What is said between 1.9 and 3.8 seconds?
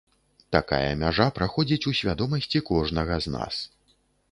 у свядомасці кожнага з нас.